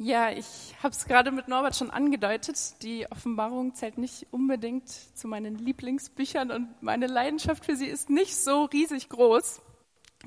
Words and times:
Ja, 0.00 0.30
ich 0.30 0.76
habe 0.80 0.94
es 0.94 1.06
gerade 1.06 1.32
mit 1.32 1.48
Norbert 1.48 1.74
schon 1.74 1.90
angedeutet. 1.90 2.80
Die 2.82 3.10
Offenbarung 3.10 3.74
zählt 3.74 3.98
nicht 3.98 4.28
unbedingt 4.30 4.88
zu 4.88 5.26
meinen 5.26 5.58
Lieblingsbüchern 5.58 6.52
und 6.52 6.80
meine 6.80 7.08
Leidenschaft 7.08 7.64
für 7.64 7.74
sie 7.74 7.86
ist 7.86 8.08
nicht 8.08 8.36
so 8.36 8.66
riesig 8.66 9.08
groß. 9.08 9.60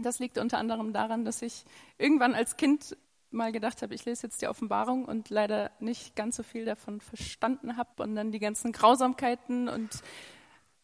Das 0.02 0.20
liegt 0.20 0.38
unter 0.38 0.58
anderem 0.58 0.92
daran, 0.92 1.24
dass 1.24 1.42
ich 1.42 1.64
irgendwann 1.98 2.36
als 2.36 2.58
Kind 2.58 2.98
mal 3.30 3.54
gedacht 3.54 3.82
habe, 3.82 3.96
ich 3.96 4.04
lese 4.04 4.28
jetzt 4.28 4.42
die 4.42 4.50
Offenbarung 4.50 5.06
und 5.06 5.30
leider 5.30 5.72
nicht 5.80 6.18
ganz 6.18 6.36
so 6.36 6.44
viel 6.44 6.66
davon 6.66 7.00
verstanden 7.00 7.78
habe 7.78 8.04
und 8.04 8.14
dann 8.16 8.34
die 8.34 8.40
ganzen 8.40 8.74
Grausamkeiten 8.74 9.70
und 9.70 10.02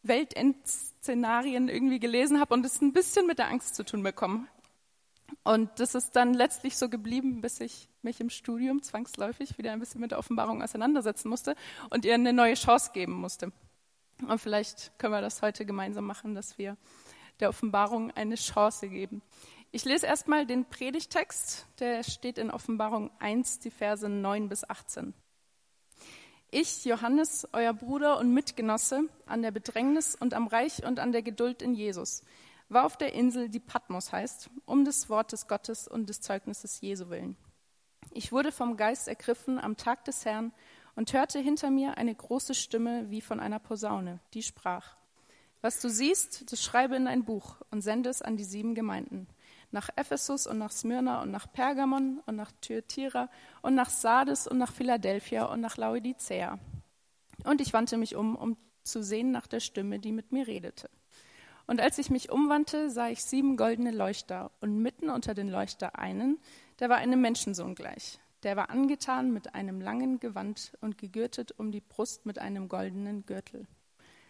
Weltendszenarien 0.03 1.67
irgendwie 1.67 1.99
gelesen 1.99 2.39
habe 2.39 2.53
und 2.53 2.65
es 2.65 2.81
ein 2.81 2.93
bisschen 2.93 3.27
mit 3.27 3.37
der 3.37 3.49
Angst 3.49 3.75
zu 3.75 3.83
tun 3.83 4.01
bekommen. 4.01 4.47
Und 5.43 5.69
das 5.79 5.95
ist 5.95 6.15
dann 6.15 6.33
letztlich 6.33 6.77
so 6.77 6.89
geblieben, 6.89 7.41
bis 7.41 7.61
ich 7.61 7.87
mich 8.01 8.19
im 8.19 8.29
Studium 8.29 8.81
zwangsläufig 8.81 9.57
wieder 9.57 9.71
ein 9.71 9.79
bisschen 9.79 10.01
mit 10.01 10.11
der 10.11 10.19
Offenbarung 10.19 10.61
auseinandersetzen 10.61 11.29
musste 11.29 11.55
und 11.89 12.03
ihr 12.03 12.15
eine 12.15 12.33
neue 12.33 12.55
Chance 12.55 12.91
geben 12.93 13.13
musste. 13.13 13.51
Und 14.27 14.39
vielleicht 14.39 14.97
können 14.97 15.13
wir 15.13 15.21
das 15.21 15.41
heute 15.41 15.65
gemeinsam 15.65 16.05
machen, 16.05 16.35
dass 16.35 16.57
wir 16.57 16.75
der 17.39 17.49
Offenbarung 17.49 18.11
eine 18.11 18.35
Chance 18.35 18.89
geben. 18.89 19.21
Ich 19.71 19.85
lese 19.85 20.05
erstmal 20.05 20.45
den 20.45 20.65
Predigtext, 20.65 21.67
der 21.79 22.03
steht 22.03 22.37
in 22.37 22.51
Offenbarung 22.51 23.11
1, 23.19 23.59
die 23.59 23.69
Verse 23.69 24.07
9 24.07 24.49
bis 24.49 24.67
18. 24.67 25.13
Ich, 26.49 26.85
Johannes, 26.85 27.47
euer 27.51 27.73
Bruder 27.73 28.17
und 28.19 28.33
Mitgenosse 28.33 29.03
an 29.25 29.41
der 29.41 29.51
Bedrängnis 29.51 30.15
und 30.15 30.33
am 30.33 30.47
Reich 30.47 30.85
und 30.85 30.99
an 30.99 31.11
der 31.11 31.21
Geduld 31.21 31.61
in 31.61 31.75
Jesus, 31.75 32.23
war 32.69 32.85
auf 32.85 32.97
der 32.97 33.13
Insel, 33.13 33.49
die 33.49 33.59
Patmos 33.59 34.11
heißt, 34.11 34.49
um 34.65 34.85
des 34.85 35.09
Wortes 35.09 35.47
Gottes 35.47 35.87
und 35.87 36.09
des 36.09 36.21
Zeugnisses 36.21 36.81
Jesu 36.81 37.09
willen. 37.09 37.37
Ich 38.11 38.31
wurde 38.31 38.51
vom 38.51 38.77
Geist 38.77 39.07
ergriffen 39.07 39.59
am 39.59 39.77
Tag 39.77 40.05
des 40.05 40.25
Herrn 40.25 40.51
und 40.95 41.13
hörte 41.13 41.39
hinter 41.39 41.69
mir 41.69 41.97
eine 41.97 42.13
große 42.13 42.55
Stimme 42.55 43.09
wie 43.09 43.21
von 43.21 43.39
einer 43.39 43.59
Posaune, 43.59 44.19
die 44.33 44.43
sprach: 44.43 44.95
Was 45.61 45.79
du 45.81 45.89
siehst, 45.89 46.51
das 46.51 46.63
schreibe 46.63 46.95
in 46.95 47.07
ein 47.07 47.25
Buch 47.25 47.57
und 47.71 47.81
sende 47.81 48.09
es 48.09 48.21
an 48.21 48.37
die 48.37 48.43
sieben 48.43 48.75
Gemeinden 48.75 49.27
nach 49.71 49.89
Ephesus 49.95 50.47
und 50.47 50.57
nach 50.57 50.71
Smyrna 50.71 51.21
und 51.21 51.31
nach 51.31 51.51
Pergamon 51.51 52.21
und 52.25 52.35
nach 52.35 52.51
Thyatira 52.61 53.29
und 53.61 53.75
nach 53.75 53.89
Sardes 53.89 54.47
und 54.47 54.57
nach 54.57 54.71
Philadelphia 54.71 55.45
und 55.45 55.61
nach 55.61 55.77
Laodicea. 55.77 56.59
Und 57.43 57.61
ich 57.61 57.73
wandte 57.73 57.97
mich 57.97 58.15
um, 58.15 58.35
um 58.35 58.57
zu 58.83 59.03
sehen 59.03 59.31
nach 59.31 59.47
der 59.47 59.59
Stimme, 59.59 59.99
die 59.99 60.11
mit 60.11 60.31
mir 60.31 60.47
redete. 60.47 60.89
Und 61.67 61.81
als 61.81 61.97
ich 61.97 62.09
mich 62.09 62.31
umwandte, 62.31 62.89
sah 62.89 63.09
ich 63.09 63.21
sieben 63.23 63.57
goldene 63.57 63.91
Leuchter 63.91 64.51
und 64.61 64.81
mitten 64.81 65.09
unter 65.09 65.33
den 65.33 65.49
Leuchter 65.49 65.99
einen, 65.99 66.39
der 66.79 66.89
war 66.89 66.97
einem 66.97 67.19
Menschensohn 67.19 67.75
gleich. 67.75 68.19
Der 68.43 68.55
war 68.55 68.69
angetan 68.69 69.33
mit 69.33 69.53
einem 69.53 69.81
langen 69.81 70.19
Gewand 70.19 70.71
und 70.79 70.97
gegürtet 70.97 71.51
um 71.57 71.71
die 71.71 71.81
Brust 71.81 72.25
mit 72.25 72.39
einem 72.39 72.69
goldenen 72.69 73.25
Gürtel. 73.25 73.67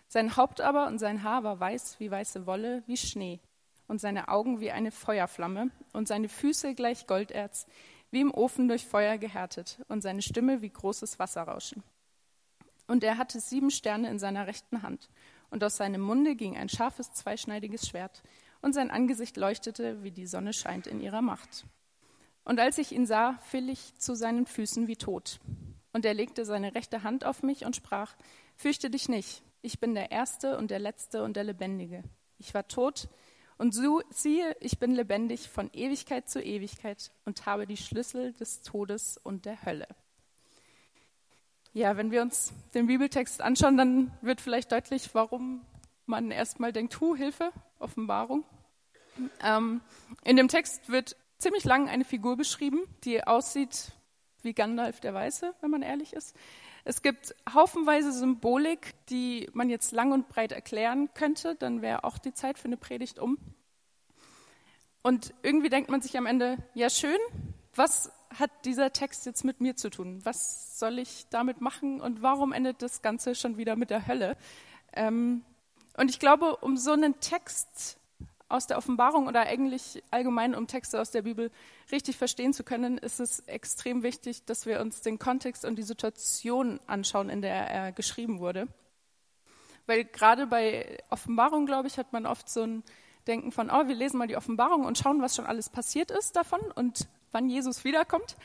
Sein 0.08 0.36
Haupt 0.36 0.62
aber 0.62 0.88
und 0.88 0.98
sein 0.98 1.24
Haar 1.24 1.44
war 1.44 1.60
weiß 1.60 2.00
wie 2.00 2.10
weiße 2.10 2.48
Wolle, 2.48 2.82
wie 2.88 2.98
Schnee, 2.98 3.40
und 3.88 4.02
seine 4.02 4.30
Augen 4.30 4.60
wie 4.60 4.72
eine 4.72 4.92
Feuerflamme 4.92 5.70
und 5.94 6.08
seine 6.08 6.30
Füße 6.30 6.74
gleich 6.74 7.06
Golderz, 7.06 7.68
wie 8.10 8.22
im 8.22 8.34
Ofen 8.34 8.68
durch 8.68 8.86
Feuer 8.86 9.18
gehärtet 9.18 9.80
und 9.90 10.02
seine 10.02 10.22
Stimme 10.22 10.62
wie 10.62 10.70
großes 10.70 11.20
Wasserrauschen. 11.20 11.84
Und 12.88 13.04
er 13.04 13.18
hatte 13.18 13.40
sieben 13.40 13.70
Sterne 13.70 14.10
in 14.10 14.18
seiner 14.18 14.48
rechten 14.48 14.82
Hand 14.82 15.10
und 15.50 15.64
aus 15.64 15.78
seinem 15.78 16.02
Munde 16.02 16.36
ging 16.36 16.58
ein 16.58 16.70
scharfes, 16.70 17.12
zweischneidiges 17.14 17.88
Schwert 17.88 18.24
und 18.62 18.74
sein 18.74 18.92
Angesicht 18.92 19.38
leuchtete, 19.38 20.04
wie 20.04 20.12
die 20.12 20.28
Sonne 20.28 20.54
scheint 20.54 20.88
in 20.88 21.00
ihrer 21.00 21.22
Macht. 21.22 21.66
Und 22.44 22.60
als 22.60 22.78
ich 22.78 22.92
ihn 22.92 23.06
sah, 23.06 23.38
fiel 23.44 23.70
ich 23.70 23.96
zu 23.98 24.16
seinen 24.16 24.46
Füßen 24.46 24.88
wie 24.88 24.96
tot. 24.96 25.40
Und 25.94 26.06
er 26.06 26.14
legte 26.14 26.46
seine 26.46 26.76
rechte 26.76 27.04
Hand 27.04 27.26
auf 27.26 27.44
mich 27.44 27.66
und 27.66 27.76
sprach, 27.76 28.16
Fürchte 28.56 28.90
dich 28.90 29.10
nicht, 29.10 29.44
ich 29.62 29.80
bin 29.80 29.94
der 29.94 30.12
Erste 30.12 30.58
und 30.58 30.72
der 30.72 30.80
Letzte 30.80 31.24
und 31.24 31.36
der 31.36 31.44
Lebendige. 31.44 32.04
Ich 32.40 32.54
war 32.54 32.68
tot, 32.68 33.10
und 33.58 33.74
so, 33.74 34.02
siehe, 34.10 34.56
ich 34.60 34.78
bin 34.78 34.94
lebendig 34.94 35.50
von 35.50 35.72
Ewigkeit 35.74 36.30
zu 36.30 36.42
Ewigkeit 36.42 37.12
und 37.26 37.46
habe 37.46 37.66
die 37.66 37.78
Schlüssel 37.78 38.34
des 38.34 38.62
Todes 38.62 39.18
und 39.18 39.46
der 39.46 39.64
Hölle. 39.66 39.88
Ja, 41.78 41.96
wenn 41.96 42.10
wir 42.10 42.24
uns 42.24 42.54
den 42.74 42.88
Bibeltext 42.88 43.40
anschauen, 43.40 43.78
dann 43.78 44.12
wird 44.22 44.42
vielleicht 44.42 44.72
deutlich, 44.72 45.14
warum 45.14 45.64
man 46.08 46.32
erstmal 46.32 46.74
denkt, 46.74 47.00
Hu, 47.00 47.16
Hilfe, 47.16 47.52
Offenbarung. 47.78 48.46
Ähm, 49.44 49.82
in 50.24 50.38
dem 50.38 50.48
Text 50.48 50.90
wird 50.90 51.16
ziemlich 51.38 51.66
lang 51.66 51.88
eine 51.88 52.04
Figur 52.04 52.36
beschrieben, 52.36 52.80
die 53.04 53.24
aussieht 53.24 53.92
wie 54.42 54.56
Gandalf 54.56 55.02
der 55.02 55.14
Weiße, 55.14 55.54
wenn 55.62 55.70
man 55.70 55.84
ehrlich 55.84 56.14
ist. 56.14 56.36
Es 56.84 57.04
gibt 57.04 57.36
haufenweise 57.54 58.12
Symbolik, 58.12 58.96
die 59.12 59.48
man 59.54 59.70
jetzt 59.70 59.92
lang 59.92 60.12
und 60.14 60.30
breit 60.30 60.54
erklären 60.54 61.10
könnte. 61.14 61.54
Dann 61.54 61.84
wäre 61.84 62.06
auch 62.06 62.18
die 62.18 62.34
Zeit 62.34 62.58
für 62.58 62.66
eine 62.66 62.78
Predigt 62.78 63.20
um. 63.20 63.38
Und 65.04 65.32
irgendwie 65.44 65.70
denkt 65.70 65.92
man 65.92 66.02
sich 66.02 66.18
am 66.18 66.26
Ende, 66.26 66.58
ja 66.74 66.90
schön, 66.90 67.20
was 67.76 68.12
hat 68.38 68.52
dieser 68.66 68.94
Text 68.94 69.26
jetzt 69.26 69.44
mit 69.44 69.62
mir 69.62 69.76
zu 69.76 69.90
tun? 69.90 70.20
Was 70.24 70.80
soll 70.80 71.00
ich 71.00 71.26
damit 71.30 71.62
machen 71.62 72.02
und 72.02 72.22
warum 72.22 72.54
endet 72.54 72.82
das 72.82 73.02
Ganze 73.02 73.36
schon 73.36 73.58
wieder 73.58 73.76
mit 73.76 73.90
der 73.90 74.08
Hölle? 74.08 74.38
Ähm, 74.94 75.44
und 75.96 76.10
ich 76.10 76.20
glaube, 76.20 76.58
um 76.58 76.78
so 76.78 76.92
einen 76.92 77.20
Text 77.20 77.98
aus 78.50 78.68
der 78.68 78.78
Offenbarung 78.78 79.28
oder 79.28 79.42
eigentlich 79.42 80.04
allgemein 80.10 80.56
um 80.56 80.68
Texte 80.68 81.02
aus 81.02 81.12
der 81.12 81.24
Bibel 81.24 81.52
richtig 81.92 82.18
verstehen 82.18 82.54
zu 82.54 82.64
können, 82.64 82.98
ist 82.98 83.20
es 83.20 83.40
extrem 83.42 84.04
wichtig, 84.04 84.46
dass 84.46 84.66
wir 84.66 84.80
uns 84.80 85.02
den 85.02 85.20
Kontext 85.20 85.66
und 85.66 85.76
die 85.76 85.84
Situation 85.84 86.80
anschauen, 86.88 87.30
in 87.30 87.42
der 87.42 87.70
er 87.70 87.92
geschrieben 87.92 88.40
wurde. 88.40 88.68
Weil 89.86 90.06
gerade 90.06 90.48
bei 90.48 90.98
Offenbarung, 91.10 91.66
glaube 91.66 91.88
ich, 91.88 91.98
hat 91.98 92.14
man 92.14 92.26
oft 92.26 92.50
so 92.50 92.64
ein 92.64 92.84
Denken 93.26 93.52
von, 93.52 93.70
oh, 93.70 93.88
wir 93.88 93.96
lesen 93.96 94.18
mal 94.18 94.28
die 94.28 94.38
Offenbarung 94.38 94.86
und 94.86 94.98
schauen, 94.98 95.22
was 95.22 95.36
schon 95.36 95.46
alles 95.46 95.70
passiert 95.70 96.12
ist 96.12 96.36
davon 96.36 96.62
und 96.76 97.10
wann 97.32 97.50
Jesus 97.50 97.84
wiederkommt. 97.84 98.38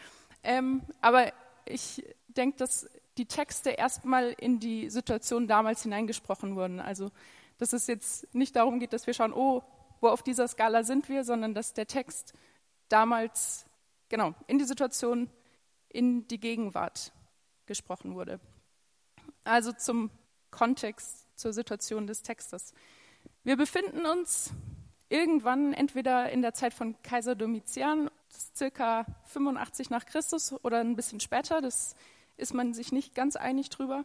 Ähm, 0.42 0.82
aber 1.00 1.32
ich 1.64 2.04
denke, 2.28 2.58
dass 2.58 2.88
die 3.18 3.26
Texte 3.26 3.70
erstmal 3.70 4.30
in 4.30 4.58
die 4.58 4.90
Situation 4.90 5.46
damals 5.46 5.82
hineingesprochen 5.82 6.56
wurden. 6.56 6.80
Also, 6.80 7.10
dass 7.58 7.72
es 7.72 7.86
jetzt 7.86 8.34
nicht 8.34 8.56
darum 8.56 8.80
geht, 8.80 8.92
dass 8.92 9.06
wir 9.06 9.14
schauen, 9.14 9.32
oh, 9.32 9.62
wo 10.00 10.08
auf 10.08 10.22
dieser 10.22 10.48
Skala 10.48 10.82
sind 10.82 11.08
wir, 11.08 11.24
sondern 11.24 11.54
dass 11.54 11.74
der 11.74 11.86
Text 11.86 12.32
damals 12.88 13.66
genau 14.08 14.34
in 14.46 14.58
die 14.58 14.64
Situation, 14.64 15.30
in 15.88 16.26
die 16.26 16.40
Gegenwart 16.40 17.12
gesprochen 17.66 18.14
wurde. 18.14 18.40
Also 19.44 19.72
zum 19.72 20.10
Kontext, 20.50 21.26
zur 21.38 21.52
Situation 21.52 22.06
des 22.06 22.22
Textes. 22.22 22.74
Wir 23.44 23.56
befinden 23.56 24.06
uns 24.06 24.52
irgendwann 25.08 25.72
entweder 25.72 26.30
in 26.30 26.42
der 26.42 26.54
Zeit 26.54 26.74
von 26.74 27.00
Kaiser 27.02 27.34
Domitian, 27.34 28.10
circa 28.56 29.06
85 29.26 29.90
nach 29.90 30.06
Christus 30.06 30.52
oder 30.64 30.80
ein 30.80 30.96
bisschen 30.96 31.20
später, 31.20 31.60
das 31.60 31.94
ist 32.36 32.54
man 32.54 32.74
sich 32.74 32.92
nicht 32.92 33.14
ganz 33.14 33.36
einig 33.36 33.70
drüber. 33.70 34.04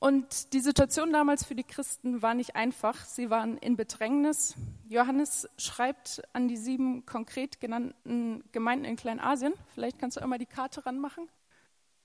Und 0.00 0.52
die 0.52 0.60
Situation 0.60 1.12
damals 1.12 1.44
für 1.44 1.56
die 1.56 1.64
Christen 1.64 2.22
war 2.22 2.34
nicht 2.34 2.54
einfach. 2.54 3.04
Sie 3.04 3.30
waren 3.30 3.58
in 3.58 3.76
Bedrängnis. 3.76 4.54
Johannes 4.88 5.48
schreibt 5.58 6.22
an 6.32 6.46
die 6.46 6.56
sieben 6.56 7.04
konkret 7.04 7.60
genannten 7.60 8.44
Gemeinden 8.52 8.84
in 8.84 8.96
Kleinasien. 8.96 9.54
Vielleicht 9.74 9.98
kannst 9.98 10.16
du 10.16 10.20
einmal 10.20 10.38
die 10.38 10.46
Karte 10.46 10.86
ranmachen. 10.86 11.28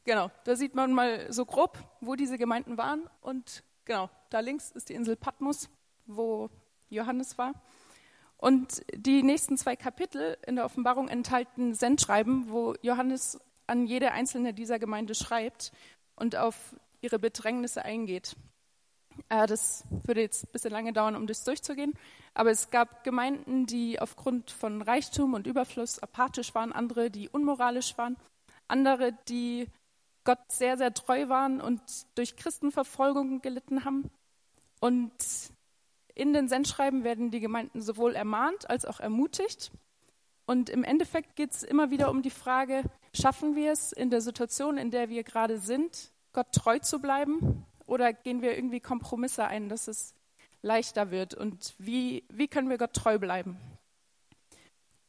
Genau, 0.05 0.31
da 0.43 0.55
sieht 0.55 0.73
man 0.73 0.91
mal 0.91 1.31
so 1.31 1.45
grob, 1.45 1.77
wo 2.01 2.15
diese 2.15 2.37
Gemeinden 2.39 2.77
waren. 2.77 3.07
Und 3.21 3.63
genau, 3.85 4.09
da 4.31 4.39
links 4.39 4.71
ist 4.71 4.89
die 4.89 4.95
Insel 4.95 5.15
Patmos, 5.15 5.69
wo 6.07 6.49
Johannes 6.89 7.37
war. 7.37 7.53
Und 8.43 8.83
die 8.93 9.23
nächsten 9.23 9.55
zwei 9.55 9.77
Kapitel 9.77 10.37
in 10.45 10.57
der 10.57 10.65
Offenbarung 10.65 11.07
enthalten 11.07 11.73
Sendschreiben, 11.73 12.51
wo 12.51 12.75
Johannes 12.81 13.39
an 13.67 13.85
jede 13.85 14.11
einzelne 14.11 14.53
dieser 14.53 14.79
Gemeinde 14.79 15.15
schreibt 15.15 15.71
und 16.17 16.35
auf 16.35 16.75
ihre 16.99 17.19
Bedrängnisse 17.19 17.85
eingeht. 17.85 18.35
Äh, 19.29 19.47
das 19.47 19.85
würde 20.03 20.19
jetzt 20.19 20.43
ein 20.43 20.51
bisschen 20.51 20.71
lange 20.71 20.91
dauern, 20.91 21.15
um 21.15 21.25
das 21.25 21.45
durchzugehen. 21.45 21.93
Aber 22.33 22.51
es 22.51 22.69
gab 22.69 23.05
Gemeinden, 23.05 23.65
die 23.65 24.01
aufgrund 24.01 24.51
von 24.51 24.81
Reichtum 24.81 25.35
und 25.35 25.47
Überfluss 25.47 25.99
apathisch 25.99 26.53
waren, 26.53 26.73
andere, 26.73 27.09
die 27.09 27.29
unmoralisch 27.29 27.97
waren, 27.97 28.17
andere, 28.67 29.13
die 29.29 29.69
Gott 30.25 30.51
sehr, 30.51 30.77
sehr 30.77 30.93
treu 30.93 31.29
waren 31.29 31.61
und 31.61 31.81
durch 32.15 32.35
Christenverfolgung 32.35 33.41
gelitten 33.41 33.85
haben. 33.85 34.11
Und 34.81 35.13
in 36.15 36.33
den 36.33 36.47
Sendschreiben 36.47 37.03
werden 37.03 37.31
die 37.31 37.39
Gemeinden 37.39 37.81
sowohl 37.81 38.15
ermahnt 38.15 38.69
als 38.69 38.85
auch 38.85 38.99
ermutigt. 38.99 39.71
Und 40.45 40.69
im 40.69 40.83
Endeffekt 40.83 41.35
geht 41.35 41.51
es 41.51 41.63
immer 41.63 41.89
wieder 41.89 42.09
um 42.09 42.21
die 42.21 42.29
Frage, 42.29 42.83
schaffen 43.13 43.55
wir 43.55 43.71
es 43.71 43.91
in 43.91 44.09
der 44.09 44.21
Situation, 44.21 44.77
in 44.77 44.91
der 44.91 45.09
wir 45.09 45.23
gerade 45.23 45.57
sind, 45.57 46.11
Gott 46.33 46.51
treu 46.51 46.79
zu 46.79 46.99
bleiben? 46.99 47.65
Oder 47.85 48.13
gehen 48.13 48.41
wir 48.41 48.55
irgendwie 48.55 48.79
Kompromisse 48.79 49.45
ein, 49.45 49.69
dass 49.69 49.87
es 49.87 50.13
leichter 50.61 51.11
wird? 51.11 51.33
Und 51.33 51.73
wie, 51.77 52.25
wie 52.29 52.47
können 52.47 52.69
wir 52.69 52.77
Gott 52.77 52.93
treu 52.93 53.17
bleiben? 53.17 53.57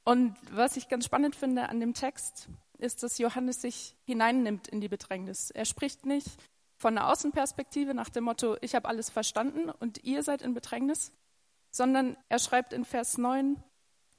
Und 0.05 0.37
was 0.51 0.77
ich 0.77 0.89
ganz 0.89 1.07
spannend 1.07 1.35
finde 1.35 1.69
an 1.69 1.81
dem 1.81 1.95
Text, 1.95 2.49
ist, 2.79 3.03
dass 3.03 3.19
Johannes 3.19 3.63
sich 3.63 3.97
hineinnimmt 4.05 4.69
in 4.69 4.81
die 4.81 4.89
Bedrängnis. 4.89 5.51
Er 5.51 5.65
spricht 5.65 6.07
nicht 6.07 6.29
von 6.77 6.97
einer 6.97 7.11
Außenperspektive 7.11 7.95
nach 7.95 8.09
dem 8.09 8.25
Motto, 8.25 8.57
ich 8.61 8.75
habe 8.75 8.89
alles 8.89 9.11
verstanden 9.11 9.71
und 9.71 10.05
ihr 10.05 10.23
seid 10.23 10.43
in 10.43 10.55
Bedrängnis, 10.55 11.13
sondern 11.71 12.17
er 12.29 12.39
schreibt 12.39 12.73
in 12.73 12.85
Vers 12.85 13.19
9, 13.19 13.63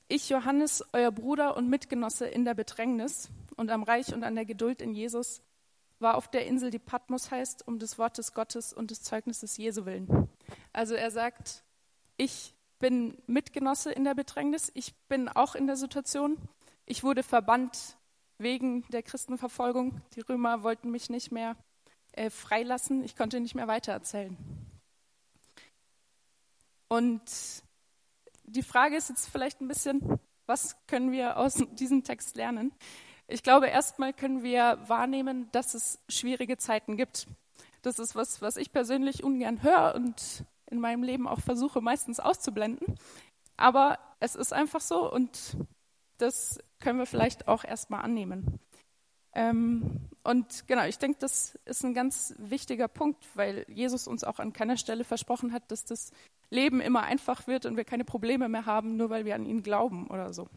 ich, 0.08 0.30
Johannes, 0.30 0.84
euer 0.94 1.12
Bruder 1.12 1.58
und 1.58 1.70
Mitgenosse 1.70 2.28
in 2.28 2.46
der 2.46 2.54
Bedrängnis 2.54 3.30
und 3.56 3.72
am 3.72 3.84
Reich 3.84 4.14
und 4.14 4.24
an 4.24 4.36
der 4.36 4.46
Geduld 4.46 4.82
in 4.82 4.94
Jesus, 4.94 5.42
war 6.00 6.16
auf 6.16 6.30
der 6.30 6.46
Insel, 6.46 6.70
die 6.70 6.80
Patmos 6.80 7.32
heißt, 7.32 7.68
um 7.68 7.80
des 7.80 7.98
Wortes 7.98 8.34
Gottes 8.34 8.74
und 8.74 8.92
des 8.92 9.02
Zeugnisses 9.02 9.58
Jesu 9.58 9.86
willen. 9.86 10.30
Also 10.74 10.94
er 10.94 11.10
sagt, 11.10 11.64
ich 12.18 12.54
bin 12.80 13.18
Mitgenosse 13.28 13.92
in 13.92 14.04
der 14.04 14.14
Bedrängnis, 14.14 14.72
ich 14.76 14.94
bin 15.08 15.30
auch 15.30 15.56
in 15.56 15.68
der 15.68 15.78
Situation, 15.78 16.38
ich 16.86 17.04
wurde 17.04 17.24
verbannt 17.24 17.98
wegen 18.38 18.84
der 18.90 19.02
Christenverfolgung, 19.02 20.02
die 20.14 20.22
Römer 20.22 20.62
wollten 20.64 20.92
mich 20.92 21.10
nicht 21.10 21.32
mehr 21.32 21.56
äh, 22.16 22.30
freilassen, 22.30 23.04
ich 23.04 23.16
konnte 23.16 23.40
nicht 23.40 23.56
mehr 23.56 23.68
weitererzählen. 23.68 24.38
Und 26.88 27.22
die 28.44 28.64
Frage 28.64 28.96
ist 28.96 29.10
jetzt 29.10 29.30
vielleicht 29.30 29.62
ein 29.62 29.68
bisschen, 29.68 30.20
was 30.46 30.76
können 30.88 31.12
wir 31.12 31.38
aus 31.38 31.56
diesem 31.74 32.04
Text 32.04 32.36
lernen? 32.36 32.72
Ich 33.28 33.42
glaube, 33.42 33.68
erstmal 33.68 34.14
können 34.14 34.44
wir 34.44 34.80
wahrnehmen, 34.88 35.50
dass 35.52 35.74
es 35.74 36.00
schwierige 36.10 36.58
Zeiten 36.58 36.96
gibt. 36.96 37.28
Das 37.82 38.00
ist 38.00 38.16
was, 38.16 38.42
was 38.42 38.58
ich 38.58 38.72
persönlich 38.72 39.24
ungern 39.24 39.64
höre 39.64 39.96
und 39.96 40.46
in 40.68 40.80
meinem 40.80 41.04
Leben 41.04 41.28
auch 41.28 41.40
versuche 41.40 41.82
meistens 41.82 42.20
auszublenden. 42.20 42.96
Aber 43.58 44.00
es 44.20 44.36
ist 44.36 44.54
einfach 44.54 44.82
so 44.82 45.12
und 45.12 45.58
das 46.18 46.60
können 46.80 47.00
wir 47.00 47.06
vielleicht 47.06 47.48
auch 47.48 47.64
erstmal 47.64 48.02
annehmen. 48.02 48.60
Ähm, 49.36 50.00
und 50.24 50.66
genau, 50.66 50.86
ich 50.86 50.98
denke, 50.98 51.20
das 51.20 51.60
ist 51.66 51.84
ein 51.84 51.94
ganz 51.94 52.34
wichtiger 52.40 52.88
Punkt, 52.88 53.24
weil 53.36 53.66
Jesus 53.68 54.08
uns 54.08 54.24
auch 54.24 54.40
an 54.40 54.54
keiner 54.54 54.78
Stelle 54.78 55.04
versprochen 55.04 55.52
hat, 55.54 55.70
dass 55.70 55.84
das 55.84 56.12
Leben 56.50 56.82
immer 56.82 57.04
einfach 57.04 57.46
wird 57.46 57.66
und 57.66 57.76
wir 57.78 57.84
keine 57.84 58.06
Probleme 58.06 58.50
mehr 58.50 58.66
haben, 58.66 58.96
nur 58.96 59.10
weil 59.10 59.26
wir 59.26 59.36
an 59.36 59.46
ihn 59.46 59.62
glauben 59.62 60.08
oder 60.08 60.34
so. 60.34 60.48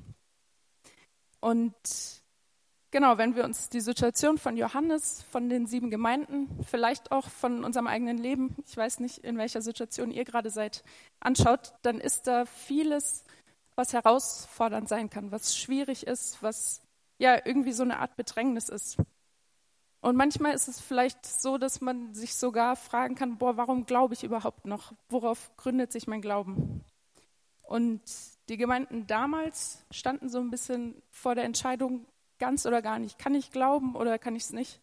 Und 1.41 1.75
genau, 2.91 3.19
wenn 3.19 3.35
wir 3.35 3.45
uns 3.45 3.69
die 3.69 3.81
Situation 3.81 4.39
von 4.39 4.57
Johannes, 4.57 5.23
von 5.31 5.49
den 5.49 5.67
sieben 5.67 5.91
Gemeinden, 5.91 6.49
vielleicht 6.65 7.11
auch 7.11 7.29
von 7.29 7.65
unserem 7.65 7.89
eigenen 7.89 8.19
Leben, 8.19 8.57
ich 8.67 8.77
weiß 8.77 9.01
nicht, 9.01 9.19
in 9.19 9.39
welcher 9.39 9.61
Situation 9.61 10.11
ihr 10.11 10.25
gerade 10.25 10.51
seid, 10.51 10.85
anschaut, 11.21 11.75
dann 11.83 12.01
ist 12.01 12.27
da 12.27 12.45
vieles, 12.47 13.25
was 13.75 13.93
herausfordernd 13.93 14.89
sein 14.89 15.11
kann, 15.11 15.31
was 15.31 15.57
schwierig 15.57 16.07
ist, 16.07 16.43
was 16.43 16.81
ja 17.19 17.41
irgendwie 17.45 17.73
so 17.73 17.83
eine 17.83 17.99
Art 17.99 18.17
Bedrängnis 18.17 18.69
ist. 18.69 18.97
Und 20.01 20.17
manchmal 20.17 20.55
ist 20.55 20.69
es 20.69 20.81
vielleicht 20.81 21.27
so, 21.27 21.59
dass 21.59 21.81
man 21.81 22.15
sich 22.15 22.37
sogar 22.37 22.77
fragen 22.77 23.17
kann, 23.17 23.39
boah, 23.39 23.57
warum 23.57 23.85
glaube 23.85 24.15
ich 24.15 24.23
überhaupt 24.23 24.65
noch? 24.65 24.93
Worauf 25.09 25.57
gründet 25.57 25.93
sich 25.93 26.07
mein 26.07 26.23
Glauben? 26.23 26.85
Und 27.63 28.01
die 28.49 28.57
Gemeinden 28.57 29.07
damals 29.07 29.85
standen 29.91 30.29
so 30.29 30.39
ein 30.39 30.51
bisschen 30.51 31.03
vor 31.11 31.35
der 31.35 31.45
Entscheidung, 31.45 32.07
ganz 32.39 32.65
oder 32.65 32.81
gar 32.81 32.99
nicht. 32.99 33.19
Kann 33.19 33.35
ich 33.35 33.51
glauben 33.51 33.97
oder 33.97 34.19
kann 34.19 34.37
ich 34.37 34.45
es 34.45 34.53
nicht? 34.53 34.81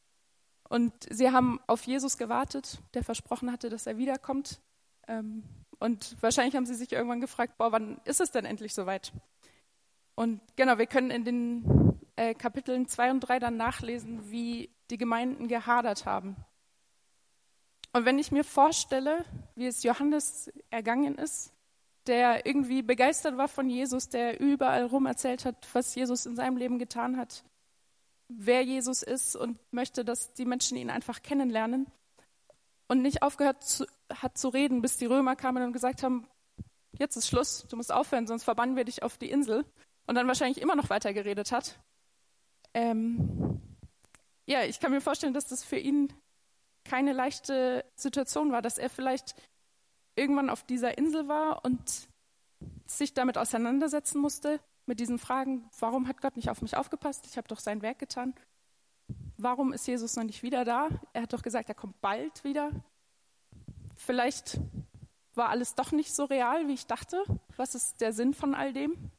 Und 0.67 0.93
sie 1.09 1.31
haben 1.31 1.59
auf 1.67 1.83
Jesus 1.83 2.17
gewartet, 2.17 2.79
der 2.93 3.03
versprochen 3.03 3.51
hatte, 3.51 3.69
dass 3.69 3.87
er 3.87 3.97
wiederkommt. 3.97 4.59
Ähm, 5.07 5.43
und 5.79 6.21
wahrscheinlich 6.21 6.55
haben 6.55 6.65
sie 6.65 6.75
sich 6.75 6.91
irgendwann 6.91 7.21
gefragt, 7.21 7.57
boah, 7.57 7.71
wann 7.71 7.99
ist 8.05 8.19
es 8.19 8.31
denn 8.31 8.45
endlich 8.45 8.73
soweit? 8.73 9.13
Und 10.15 10.41
genau, 10.55 10.77
wir 10.77 10.87
können 10.87 11.11
in 11.11 11.23
den 11.23 11.84
äh, 12.15 12.33
Kapiteln 12.33 12.87
2 12.87 13.11
und 13.11 13.19
3 13.21 13.39
dann 13.39 13.57
nachlesen, 13.57 14.31
wie 14.31 14.69
die 14.89 14.97
Gemeinden 14.97 15.47
gehadert 15.47 16.05
haben. 16.05 16.35
Und 17.93 18.05
wenn 18.05 18.19
ich 18.19 18.31
mir 18.31 18.43
vorstelle, 18.43 19.23
wie 19.55 19.67
es 19.67 19.83
Johannes 19.83 20.51
ergangen 20.69 21.15
ist, 21.15 21.53
der 22.07 22.45
irgendwie 22.45 22.81
begeistert 22.81 23.37
war 23.37 23.47
von 23.47 23.69
Jesus, 23.69 24.09
der 24.09 24.39
überall 24.39 24.85
rum 24.85 25.05
erzählt 25.05 25.45
hat, 25.45 25.67
was 25.73 25.95
Jesus 25.95 26.25
in 26.25 26.35
seinem 26.35 26.57
Leben 26.57 26.77
getan 26.77 27.17
hat, 27.17 27.43
wer 28.27 28.61
Jesus 28.63 29.01
ist 29.01 29.35
und 29.35 29.57
möchte, 29.71 30.05
dass 30.05 30.33
die 30.33 30.45
Menschen 30.45 30.77
ihn 30.77 30.89
einfach 30.89 31.21
kennenlernen 31.21 31.87
und 32.87 33.01
nicht 33.01 33.21
aufgehört 33.21 33.63
zu, 33.63 33.85
hat 34.13 34.37
zu 34.37 34.49
reden, 34.49 34.81
bis 34.81 34.97
die 34.97 35.05
Römer 35.05 35.35
kamen 35.35 35.63
und 35.63 35.73
gesagt 35.73 36.03
haben, 36.03 36.27
jetzt 36.99 37.15
ist 37.15 37.27
Schluss, 37.27 37.65
du 37.69 37.75
musst 37.75 37.93
aufhören, 37.93 38.27
sonst 38.27 38.43
verbannen 38.43 38.75
wir 38.75 38.85
dich 38.85 39.03
auf 39.03 39.17
die 39.17 39.31
Insel 39.31 39.65
und 40.05 40.15
dann 40.15 40.27
wahrscheinlich 40.27 40.61
immer 40.61 40.75
noch 40.75 40.89
weiter 40.89 41.13
geredet 41.13 41.51
hat. 41.51 41.79
Ähm, 42.75 43.61
ja, 44.45 44.63
ich 44.63 44.81
kann 44.81 44.91
mir 44.91 44.99
vorstellen, 44.99 45.33
dass 45.33 45.47
das 45.47 45.63
für 45.63 45.77
ihn 45.77 46.11
keine 46.83 47.13
leichte 47.13 47.85
Situation 47.95 48.51
war, 48.51 48.61
dass 48.61 48.77
er 48.77 48.89
vielleicht 48.89 49.33
irgendwann 50.15 50.49
auf 50.49 50.63
dieser 50.63 50.97
Insel 50.97 51.29
war 51.29 51.63
und 51.63 52.09
sich 52.85 53.13
damit 53.13 53.37
auseinandersetzen 53.37 54.19
musste, 54.19 54.59
mit 54.85 54.99
diesen 54.99 55.19
Fragen, 55.19 55.67
warum 55.79 56.07
hat 56.07 56.21
Gott 56.21 56.35
nicht 56.35 56.49
auf 56.49 56.61
mich 56.61 56.75
aufgepasst? 56.75 57.25
Ich 57.25 57.37
habe 57.37 57.47
doch 57.47 57.59
sein 57.59 57.81
Werk 57.81 57.97
getan. 57.97 58.35
Warum 59.37 59.71
ist 59.71 59.87
Jesus 59.87 60.15
noch 60.17 60.25
nicht 60.25 60.43
wieder 60.43 60.65
da? 60.65 60.89
Er 61.13 61.23
hat 61.23 61.33
doch 61.33 61.41
gesagt, 61.41 61.69
er 61.69 61.75
kommt 61.75 61.99
bald 62.01 62.43
wieder. 62.43 62.71
Vielleicht 63.95 64.59
war 65.33 65.49
alles 65.49 65.75
doch 65.75 65.91
nicht 65.91 66.13
so 66.13 66.25
real, 66.25 66.67
wie 66.67 66.73
ich 66.73 66.87
dachte. 66.87 67.23
Was 67.55 67.73
ist 67.73 68.01
der 68.01 68.13
Sinn 68.13 68.33
von 68.33 68.53
all 68.53 68.73
dem? 68.73 69.11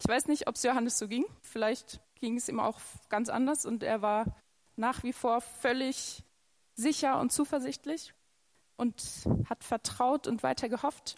Ich 0.00 0.08
weiß 0.08 0.26
nicht, 0.26 0.48
ob 0.48 0.56
es 0.56 0.62
Johannes 0.62 0.98
so 0.98 1.06
ging. 1.06 1.24
Vielleicht 1.42 2.00
ging 2.20 2.36
es 2.36 2.48
ihm 2.48 2.60
auch 2.60 2.78
ganz 3.08 3.28
anders 3.28 3.66
und 3.66 3.82
er 3.82 4.02
war 4.02 4.36
nach 4.76 5.02
wie 5.02 5.12
vor 5.12 5.40
völlig 5.40 6.22
sicher 6.74 7.18
und 7.20 7.32
zuversichtlich 7.32 8.14
und 8.76 8.94
hat 9.48 9.64
vertraut 9.64 10.26
und 10.26 10.42
weiter 10.42 10.68
gehofft. 10.68 11.16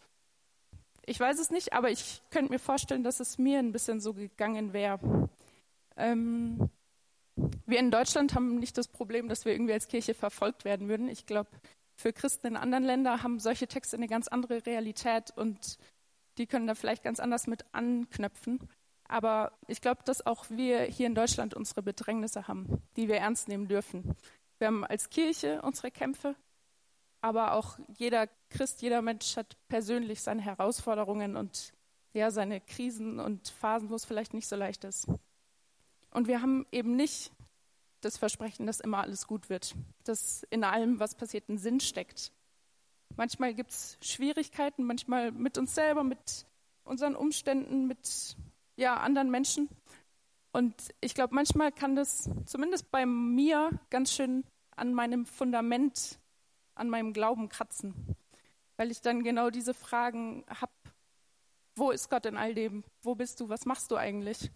Ich 1.05 1.19
weiß 1.19 1.39
es 1.39 1.51
nicht, 1.51 1.73
aber 1.73 1.91
ich 1.91 2.23
könnte 2.31 2.53
mir 2.53 2.59
vorstellen, 2.59 3.03
dass 3.03 3.21
es 3.21 3.39
mir 3.39 3.59
ein 3.59 3.73
bisschen 3.73 4.01
so 4.01 4.13
gegangen 4.13 4.73
wäre. 4.73 5.29
Ähm, 5.97 6.71
wir 7.67 7.79
in 7.79 7.91
Deutschland 7.91 8.35
haben 8.35 8.59
nicht 8.59 8.77
das 8.79 8.89
Problem, 8.89 9.29
dass 9.29 9.45
wir 9.45 9.53
irgendwie 9.53 9.73
als 9.73 9.89
Kirche 9.89 10.15
verfolgt 10.15 10.65
werden 10.65 10.89
würden. 10.89 11.09
Ich 11.09 11.27
glaube, 11.27 11.51
für 11.97 12.13
Christen 12.13 12.49
in 12.49 12.57
anderen 12.57 12.85
Ländern 12.85 13.23
haben 13.23 13.41
solche 13.41 13.67
Texte 13.67 13.97
eine 13.97 14.07
ganz 14.07 14.29
andere 14.29 14.65
Realität 14.67 15.33
und 15.37 15.79
die 16.37 16.47
können 16.47 16.67
da 16.67 16.75
vielleicht 16.75 17.03
ganz 17.03 17.19
anders 17.21 17.47
mit 17.47 17.65
anknüpfen. 17.73 18.61
Aber 19.09 19.53
ich 19.67 19.81
glaube, 19.81 20.03
dass 20.05 20.27
auch 20.27 20.45
wir 20.51 20.83
hier 20.83 21.07
in 21.07 21.15
Deutschland 21.15 21.55
unsere 21.55 21.83
Bedrängnisse 21.83 22.47
haben, 22.47 22.83
die 22.97 23.09
wir 23.09 23.17
ernst 23.17 23.49
nehmen 23.49 23.67
dürfen. 23.67 24.15
Wir 24.59 24.67
haben 24.67 24.85
als 24.85 25.09
Kirche 25.09 25.63
unsere 25.63 25.91
Kämpfe, 25.91 26.37
aber 27.23 27.53
auch 27.55 27.79
jeder 27.97 28.29
Christ, 28.51 28.83
jeder 28.83 29.01
Mensch 29.01 29.37
hat 29.37 29.57
persönlich 29.69 30.21
seine 30.21 30.43
Herausforderungen 30.43 31.37
und 31.37 31.73
ja, 32.13 32.31
seine 32.31 32.61
Krisen 32.61 33.19
und 33.19 33.49
Phasen, 33.49 33.91
wo 33.91 33.95
es 33.95 34.05
vielleicht 34.05 34.35
nicht 34.35 34.47
so 34.47 34.57
leicht 34.57 34.85
ist. 34.85 35.09
Und 36.11 36.29
wir 36.29 36.43
haben 36.43 36.67
eben 36.71 36.97
nicht 36.97 37.33
das 38.01 38.19
Versprechen, 38.19 38.67
dass 38.67 38.81
immer 38.81 38.99
alles 38.99 39.27
gut 39.27 39.49
wird, 39.49 39.75
dass 40.05 40.45
in 40.51 40.65
allem, 40.65 41.01
was 41.01 41.15
passiert, 41.15 41.49
ein 41.49 41.59
Sinn 41.59 41.81
steckt. 41.81 42.33
Manchmal 43.17 43.55
gibt 43.55 43.71
es 43.71 43.99
Schwierigkeiten, 44.01 44.85
manchmal 44.85 45.33
mit 45.33 45.59
uns 45.59 45.75
selber, 45.75 46.05
mit 46.05 46.47
unseren 46.85 47.17
Umständen, 47.17 47.87
mit 47.87 48.37
ja, 48.79 48.97
anderen 48.97 49.31
Menschen. 49.31 49.69
Und 50.53 50.75
ich 51.01 51.15
glaube, 51.15 51.35
manchmal 51.35 51.73
kann 51.73 51.97
das 51.97 52.31
zumindest 52.47 52.91
bei 52.91 53.05
mir 53.05 53.71
ganz 53.91 54.13
schön 54.13 54.45
an 54.77 54.95
meinem 54.95 55.27
Fundament, 55.27 56.19
an 56.75 56.89
meinem 56.89 57.13
Glauben 57.13 57.49
kratzen, 57.49 58.17
weil 58.77 58.91
ich 58.91 59.01
dann 59.01 59.25
genau 59.25 59.51
diese 59.51 59.75
Fragen 59.75 60.45
habe. 60.49 60.73
Wo 61.75 61.91
ist 61.91 62.09
Gott 62.09 62.27
in 62.27 62.37
all 62.37 62.55
dem? 62.55 62.85
Wo 63.03 63.15
bist 63.15 63.41
du? 63.41 63.49
Was 63.49 63.67
machst 63.67 63.91
du 63.91 63.97
eigentlich? 63.97 64.51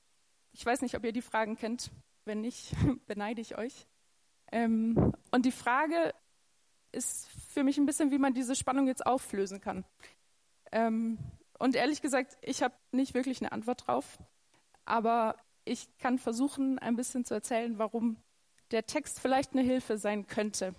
Ich 0.52 0.64
weiß 0.64 0.82
nicht, 0.82 0.96
ob 0.96 1.04
ihr 1.04 1.12
die 1.12 1.22
Fragen 1.22 1.56
kennt. 1.56 1.90
Wenn 2.24 2.40
nicht, 2.40 2.74
beneide 3.06 3.40
ich 3.40 3.58
euch. 3.58 3.86
Ähm, 4.52 5.12
und 5.32 5.44
die 5.44 5.52
Frage 5.52 6.14
ist 6.92 7.28
für 7.52 7.64
mich 7.64 7.78
ein 7.78 7.86
bisschen, 7.86 8.12
wie 8.12 8.18
man 8.18 8.34
diese 8.34 8.54
Spannung 8.54 8.86
jetzt 8.86 9.04
auflösen 9.04 9.60
kann. 9.60 9.84
Ähm, 10.70 11.18
und 11.62 11.76
ehrlich 11.76 12.02
gesagt, 12.02 12.36
ich 12.42 12.60
habe 12.60 12.74
nicht 12.90 13.14
wirklich 13.14 13.40
eine 13.40 13.52
Antwort 13.52 13.86
drauf, 13.86 14.18
aber 14.84 15.36
ich 15.64 15.96
kann 15.98 16.18
versuchen, 16.18 16.80
ein 16.80 16.96
bisschen 16.96 17.24
zu 17.24 17.34
erzählen, 17.34 17.78
warum 17.78 18.16
der 18.72 18.84
Text 18.84 19.20
vielleicht 19.20 19.52
eine 19.52 19.62
Hilfe 19.62 19.96
sein 19.96 20.26
könnte. 20.26 20.74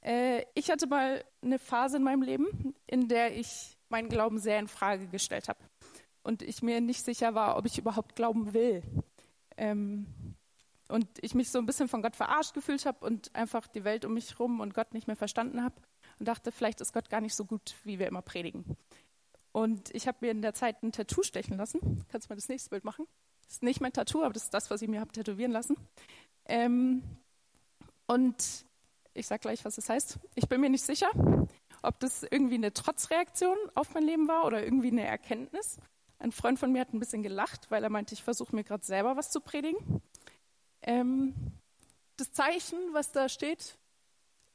Äh, 0.00 0.46
ich 0.54 0.70
hatte 0.70 0.86
mal 0.86 1.22
eine 1.42 1.58
Phase 1.58 1.98
in 1.98 2.04
meinem 2.04 2.22
Leben, 2.22 2.74
in 2.86 3.08
der 3.08 3.36
ich 3.36 3.76
meinen 3.90 4.08
Glauben 4.08 4.38
sehr 4.38 4.58
in 4.60 4.66
Frage 4.66 5.08
gestellt 5.08 5.50
habe 5.50 5.60
und 6.22 6.40
ich 6.40 6.62
mir 6.62 6.80
nicht 6.80 7.04
sicher 7.04 7.34
war, 7.34 7.58
ob 7.58 7.66
ich 7.66 7.76
überhaupt 7.76 8.16
glauben 8.16 8.54
will. 8.54 8.82
Ähm, 9.58 10.06
und 10.88 11.06
ich 11.20 11.34
mich 11.34 11.50
so 11.50 11.58
ein 11.58 11.66
bisschen 11.66 11.88
von 11.88 12.00
Gott 12.00 12.16
verarscht 12.16 12.54
gefühlt 12.54 12.86
habe 12.86 13.04
und 13.04 13.34
einfach 13.34 13.68
die 13.68 13.84
Welt 13.84 14.06
um 14.06 14.14
mich 14.14 14.30
herum 14.30 14.60
und 14.60 14.72
Gott 14.72 14.94
nicht 14.94 15.06
mehr 15.06 15.16
verstanden 15.16 15.62
habe 15.62 15.74
und 16.18 16.28
dachte, 16.28 16.50
vielleicht 16.50 16.80
ist 16.80 16.94
Gott 16.94 17.10
gar 17.10 17.20
nicht 17.20 17.34
so 17.34 17.44
gut, 17.44 17.74
wie 17.84 17.98
wir 17.98 18.06
immer 18.06 18.22
predigen. 18.22 18.64
Und 19.52 19.94
ich 19.94 20.08
habe 20.08 20.18
mir 20.22 20.30
in 20.30 20.42
der 20.42 20.54
Zeit 20.54 20.82
ein 20.82 20.92
Tattoo 20.92 21.22
stechen 21.22 21.56
lassen. 21.56 22.04
Kannst 22.08 22.28
du 22.28 22.32
mal 22.32 22.36
das 22.36 22.48
nächste 22.48 22.70
Bild 22.70 22.84
machen? 22.84 23.06
Das 23.44 23.54
ist 23.54 23.62
nicht 23.62 23.80
mein 23.80 23.92
Tattoo, 23.92 24.22
aber 24.22 24.32
das 24.32 24.44
ist 24.44 24.54
das, 24.54 24.70
was 24.70 24.80
ich 24.80 24.88
mir 24.88 25.00
habe 25.00 25.12
tätowieren 25.12 25.52
lassen. 25.52 25.76
Ähm, 26.46 27.02
und 28.06 28.64
ich 29.14 29.26
sage 29.26 29.40
gleich, 29.40 29.64
was 29.64 29.76
es 29.76 29.86
das 29.86 29.94
heißt. 29.94 30.18
Ich 30.34 30.48
bin 30.48 30.60
mir 30.60 30.70
nicht 30.70 30.84
sicher, 30.84 31.10
ob 31.82 32.00
das 32.00 32.22
irgendwie 32.22 32.54
eine 32.54 32.72
Trotzreaktion 32.72 33.56
auf 33.74 33.92
mein 33.94 34.04
Leben 34.04 34.26
war 34.26 34.46
oder 34.46 34.64
irgendwie 34.64 34.90
eine 34.90 35.04
Erkenntnis. 35.04 35.78
Ein 36.18 36.32
Freund 36.32 36.58
von 36.58 36.72
mir 36.72 36.80
hat 36.80 36.94
ein 36.94 37.00
bisschen 37.00 37.22
gelacht, 37.22 37.70
weil 37.70 37.82
er 37.82 37.90
meinte, 37.90 38.14
ich 38.14 38.22
versuche 38.22 38.54
mir 38.54 38.64
gerade 38.64 38.84
selber 38.84 39.16
was 39.16 39.30
zu 39.30 39.40
predigen. 39.40 40.00
Ähm, 40.82 41.34
das 42.16 42.32
Zeichen, 42.32 42.78
was 42.92 43.12
da 43.12 43.28
steht, 43.28 43.76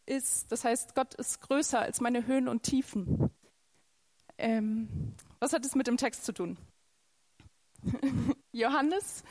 ist, 0.05 0.51
das 0.51 0.63
heißt, 0.63 0.95
Gott 0.95 1.13
ist 1.15 1.41
größer 1.41 1.79
als 1.79 1.99
meine 1.99 2.25
Höhen 2.25 2.47
und 2.47 2.63
Tiefen. 2.63 3.29
Ähm, 4.37 5.13
was 5.39 5.53
hat 5.53 5.65
es 5.65 5.75
mit 5.75 5.87
dem 5.87 5.97
Text 5.97 6.25
zu 6.25 6.33
tun? 6.33 6.57
Johannes, 8.51 9.23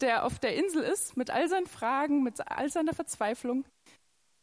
der 0.00 0.24
auf 0.24 0.38
der 0.38 0.56
Insel 0.56 0.82
ist, 0.82 1.16
mit 1.16 1.30
all 1.30 1.48
seinen 1.48 1.66
Fragen, 1.66 2.22
mit 2.22 2.40
all 2.48 2.70
seiner 2.70 2.94
Verzweiflung, 2.94 3.64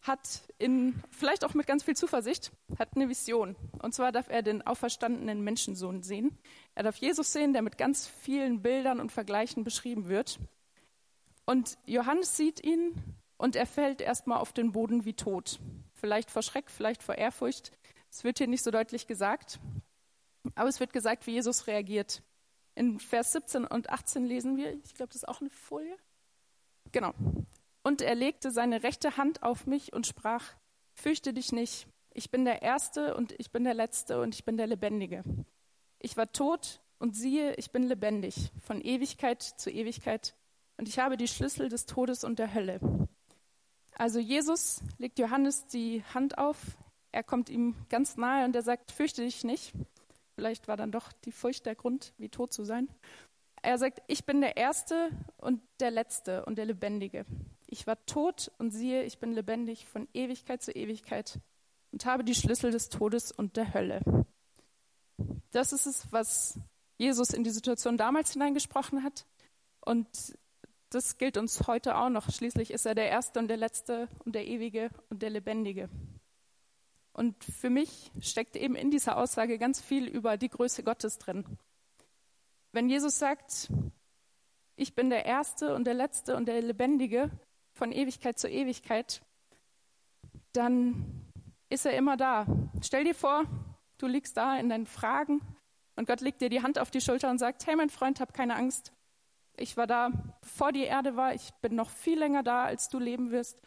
hat 0.02 0.44
in, 0.58 1.02
vielleicht 1.12 1.44
auch 1.44 1.54
mit 1.54 1.68
ganz 1.68 1.84
viel 1.84 1.96
Zuversicht, 1.96 2.52
hat 2.80 2.96
eine 2.96 3.10
Vision. 3.10 3.56
Und 3.82 3.94
zwar 3.94 4.12
darf 4.12 4.30
er 4.30 4.42
den 4.42 4.66
auferstandenen 4.66 5.42
Menschensohn 5.42 6.04
sehen. 6.04 6.38
Er 6.76 6.84
darf 6.84 6.98
Jesus 6.98 7.34
sehen, 7.34 7.54
der 7.54 7.62
mit 7.62 7.78
ganz 7.78 8.08
vielen 8.08 8.62
Bildern 8.62 9.00
und 9.00 9.12
Vergleichen 9.12 9.64
beschrieben 9.64 10.08
wird. 10.08 10.40
Und 11.46 11.78
Johannes 11.86 12.38
sieht 12.38 12.64
ihn 12.64 12.94
und 13.38 13.56
er 13.56 13.66
fällt 13.66 14.02
erstmal 14.02 14.40
auf 14.40 14.54
den 14.54 14.72
Boden 14.72 15.06
wie 15.06 15.14
tot. 15.14 15.60
Vielleicht 15.94 16.32
vor 16.32 16.42
Schreck, 16.42 16.70
vielleicht 16.70 17.04
vor 17.04 17.16
Ehrfurcht. 17.16 17.72
Es 18.10 18.24
wird 18.24 18.38
hier 18.38 18.48
nicht 18.48 18.64
so 18.64 18.72
deutlich 18.72 19.08
gesagt. 19.08 19.60
Aber 20.56 20.70
es 20.70 20.80
wird 20.80 20.94
gesagt, 20.94 21.28
wie 21.28 21.34
Jesus 21.34 21.68
reagiert. 21.68 22.22
In 22.76 23.00
Vers 23.00 23.32
17 23.34 23.66
und 23.66 23.90
18 23.90 24.26
lesen 24.26 24.58
wir, 24.58 24.74
ich 24.84 24.94
glaube, 24.94 25.10
das 25.10 25.24
ist 25.24 25.28
auch 25.28 25.42
eine 25.42 25.50
Folie. 25.50 25.98
Genau. 26.92 27.14
Und 27.84 28.02
er 28.02 28.16
legte 28.16 28.52
seine 28.52 28.84
rechte 28.84 29.18
Hand 29.18 29.44
auf 29.44 29.66
mich 29.66 29.94
und 29.94 30.08
sprach, 30.08 30.54
fürchte 30.94 31.34
dich 31.34 31.52
nicht, 31.52 31.88
ich 32.14 32.32
bin 32.32 32.46
der 32.46 32.62
Erste 32.62 33.16
und 33.16 33.34
ich 33.38 33.52
bin 33.52 33.64
der 33.64 33.74
Letzte 33.74 34.22
und 34.22 34.36
ich 34.36 34.46
bin 34.46 34.58
der 34.58 34.68
Lebendige. 34.68 35.24
Ich 36.00 36.18
war 36.18 36.32
tot 36.32 36.82
und 37.00 37.16
siehe, 37.16 37.56
ich 37.56 37.72
bin 37.72 37.84
lebendig, 37.84 38.52
von 38.60 38.82
Ewigkeit 38.82 39.42
zu 39.42 39.70
Ewigkeit, 39.70 40.36
und 40.78 40.88
ich 40.88 41.00
habe 41.00 41.18
die 41.18 41.28
Schlüssel 41.28 41.70
des 41.70 41.86
Todes 41.86 42.24
und 42.24 42.40
der 42.40 42.54
Hölle. 42.54 42.80
Also 43.96 44.20
Jesus 44.20 44.82
legt 45.00 45.18
Johannes 45.18 45.66
die 45.66 46.04
Hand 46.14 46.38
auf, 46.38 46.58
er 47.18 47.24
kommt 47.24 47.50
ihm 47.50 47.74
ganz 47.90 48.16
nahe 48.16 48.46
und 48.46 48.56
er 48.56 48.62
sagt, 48.62 48.92
fürchte 48.92 49.24
dich 49.24 49.44
nicht. 49.44 49.74
Vielleicht 50.36 50.68
war 50.68 50.78
dann 50.78 50.92
doch 50.92 51.12
die 51.12 51.32
Furcht 51.32 51.66
der 51.66 51.74
Grund, 51.74 52.14
wie 52.20 52.30
tot 52.30 52.54
zu 52.54 52.64
sein. 52.64 52.90
Er 53.64 53.80
sagt, 53.80 54.04
ich 54.06 54.28
bin 54.28 54.40
der 54.40 54.56
Erste 54.56 55.10
und 55.38 55.60
der 55.80 55.90
Letzte 55.90 56.46
und 56.46 56.60
der 56.60 56.66
Lebendige. 56.66 57.26
Ich 57.66 57.88
war 57.88 57.98
tot 58.06 58.52
und 58.60 58.70
siehe, 58.70 59.02
ich 59.02 59.18
bin 59.18 59.32
lebendig 59.32 59.88
von 59.88 60.08
Ewigkeit 60.14 60.62
zu 60.62 60.72
Ewigkeit 60.72 61.40
und 61.92 62.06
habe 62.06 62.24
die 62.24 62.36
Schlüssel 62.36 62.70
des 62.70 62.90
Todes 62.90 63.32
und 63.32 63.58
der 63.58 63.74
Hölle. 63.74 64.02
Das 65.50 65.74
ist 65.74 65.88
es, 65.88 66.12
was 66.12 66.60
Jesus 67.00 67.32
in 67.32 67.44
die 67.44 67.50
Situation 67.50 67.98
damals 67.98 68.34
hineingesprochen 68.34 69.04
hat. 69.04 69.26
Und 69.84 70.08
das 70.92 71.18
gilt 71.18 71.38
uns 71.38 71.66
heute 71.66 71.98
auch 71.98 72.10
noch. 72.10 72.30
Schließlich 72.30 72.70
ist 72.70 72.86
er 72.86 72.94
der 72.94 73.10
Erste 73.10 73.40
und 73.40 73.48
der 73.48 73.58
Letzte 73.58 74.08
und 74.24 74.36
der 74.36 74.46
Ewige 74.46 74.92
und 75.10 75.24
der 75.24 75.32
Lebendige. 75.32 75.90
Und 77.18 77.44
für 77.44 77.72
mich 77.72 78.12
steckt 78.22 78.56
eben 78.56 78.76
in 78.76 78.92
dieser 78.92 79.18
Aussage 79.18 79.58
ganz 79.58 79.82
viel 79.82 80.08
über 80.08 80.38
die 80.38 80.50
Größe 80.50 80.84
Gottes 80.84 81.18
drin. 81.18 81.46
Wenn 82.74 82.90
Jesus 82.90 83.18
sagt, 83.18 83.72
ich 84.76 84.94
bin 84.94 85.10
der 85.10 85.26
Erste 85.26 85.74
und 85.74 85.86
der 85.86 85.96
Letzte 85.96 86.36
und 86.36 86.46
der 86.46 86.62
Lebendige 86.62 87.32
von 87.74 87.92
Ewigkeit 87.92 88.38
zu 88.38 88.48
Ewigkeit, 88.48 89.24
dann 90.54 91.26
ist 91.70 91.88
er 91.88 91.98
immer 91.98 92.18
da. 92.18 92.46
Stell 92.84 93.04
dir 93.04 93.16
vor, 93.16 93.46
du 93.98 94.06
liegst 94.06 94.38
da 94.38 94.56
in 94.60 94.70
deinen 94.70 94.86
Fragen 94.86 95.42
und 95.96 96.08
Gott 96.08 96.22
legt 96.22 96.40
dir 96.40 96.50
die 96.50 96.62
Hand 96.62 96.78
auf 96.78 96.92
die 96.92 97.02
Schulter 97.02 97.32
und 97.32 97.40
sagt, 97.40 97.66
hey 97.66 97.76
mein 97.76 97.90
Freund, 97.90 98.20
hab 98.20 98.32
keine 98.32 98.56
Angst. 98.56 98.94
Ich 99.56 99.76
war 99.76 99.88
da, 99.88 100.12
bevor 100.42 100.72
die 100.72 100.84
Erde 100.84 101.16
war. 101.16 101.34
Ich 101.34 101.52
bin 101.62 101.74
noch 101.74 101.90
viel 101.90 102.20
länger 102.20 102.44
da, 102.44 102.66
als 102.66 102.90
du 102.90 103.00
leben 103.00 103.32
wirst. 103.32 103.60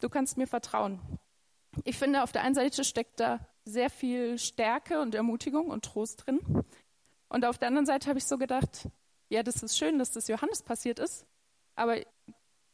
Du 0.00 0.08
kannst 0.08 0.36
mir 0.36 0.46
vertrauen. 0.46 1.00
Ich 1.84 1.98
finde, 1.98 2.22
auf 2.22 2.32
der 2.32 2.42
einen 2.42 2.54
Seite 2.54 2.84
steckt 2.84 3.20
da 3.20 3.40
sehr 3.64 3.90
viel 3.90 4.38
Stärke 4.38 5.00
und 5.00 5.14
Ermutigung 5.14 5.68
und 5.68 5.84
Trost 5.84 6.26
drin. 6.26 6.40
Und 7.28 7.44
auf 7.44 7.58
der 7.58 7.68
anderen 7.68 7.86
Seite 7.86 8.08
habe 8.08 8.18
ich 8.18 8.26
so 8.26 8.36
gedacht, 8.38 8.88
ja, 9.28 9.42
das 9.42 9.62
ist 9.62 9.78
schön, 9.78 9.98
dass 9.98 10.12
das 10.12 10.28
Johannes 10.28 10.62
passiert 10.62 10.98
ist, 10.98 11.24
aber 11.74 11.96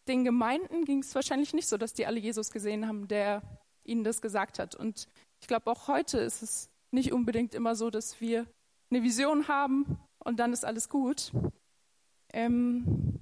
den 0.09 0.25
Gemeinden 0.25 0.85
ging 0.85 1.01
es 1.01 1.15
wahrscheinlich 1.15 1.55
nicht 1.55 1.69
so, 1.69 1.77
dass 1.77 1.93
die 1.93 2.07
alle 2.07 2.19
Jesus 2.19 2.51
gesehen 2.51 2.89
haben, 2.89 3.07
der 3.07 3.43
ihnen 3.85 4.05
das 4.05 4.21
gesagt 4.21 4.59
hat. 4.59 4.75
Und 4.75 5.07
ich 5.41 5.47
glaube, 5.47 5.71
auch 5.71 5.87
heute 5.87 6.19
ist 6.19 6.43
es 6.43 6.71
nicht 6.91 7.13
unbedingt 7.13 7.55
immer 7.55 7.77
so, 7.77 7.91
dass 7.91 8.21
wir 8.21 8.47
eine 8.91 9.03
Vision 9.03 9.49
haben 9.49 9.99
und 10.19 10.41
dann 10.41 10.53
ist 10.53 10.65
alles 10.65 10.89
gut. 10.89 11.33
Ähm, 12.33 13.21